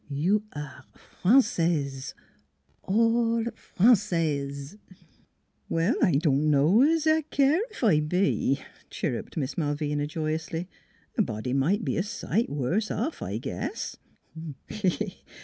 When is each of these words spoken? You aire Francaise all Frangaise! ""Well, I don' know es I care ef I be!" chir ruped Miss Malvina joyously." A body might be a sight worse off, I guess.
You 0.09 0.45
aire 0.55 0.83
Francaise 1.21 2.15
all 2.81 3.45
Frangaise! 3.55 4.79
""Well, 5.69 5.93
I 6.01 6.13
don' 6.13 6.49
know 6.49 6.81
es 6.81 7.05
I 7.05 7.21
care 7.21 7.61
ef 7.69 7.83
I 7.83 7.99
be!" 7.99 8.59
chir 8.89 9.11
ruped 9.11 9.37
Miss 9.37 9.59
Malvina 9.59 10.07
joyously." 10.07 10.67
A 11.19 11.21
body 11.21 11.53
might 11.53 11.85
be 11.85 11.97
a 11.97 12.03
sight 12.03 12.49
worse 12.49 12.89
off, 12.89 13.21
I 13.21 13.37
guess. 13.37 13.97